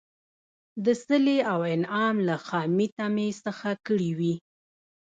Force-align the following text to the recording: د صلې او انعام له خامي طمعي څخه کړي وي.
د 0.85 0.87
صلې 1.05 1.37
او 1.51 1.59
انعام 1.75 2.15
له 2.27 2.35
خامي 2.47 2.87
طمعي 2.97 3.29
څخه 3.45 3.69
کړي 3.87 4.09
وي. 4.19 4.33